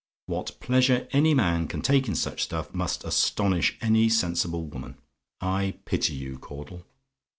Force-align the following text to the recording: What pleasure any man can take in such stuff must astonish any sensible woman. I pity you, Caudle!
What 0.25 0.59
pleasure 0.59 1.07
any 1.11 1.35
man 1.35 1.67
can 1.67 1.83
take 1.83 2.07
in 2.07 2.15
such 2.15 2.41
stuff 2.41 2.73
must 2.73 3.03
astonish 3.03 3.77
any 3.81 4.09
sensible 4.09 4.65
woman. 4.65 4.97
I 5.39 5.75
pity 5.85 6.15
you, 6.15 6.39
Caudle! 6.39 6.87